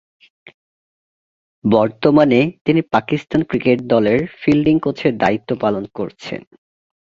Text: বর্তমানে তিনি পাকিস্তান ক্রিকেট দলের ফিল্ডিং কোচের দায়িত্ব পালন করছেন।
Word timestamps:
বর্তমানে 1.63 2.39
তিনি 2.65 2.81
পাকিস্তান 2.91 3.41
ক্রিকেট 3.43 3.79
দলের 3.83 4.19
ফিল্ডিং 4.41 4.75
কোচের 4.79 5.13
দায়িত্ব 5.17 5.49
পালন 5.55 5.83
করছেন। 5.93 6.41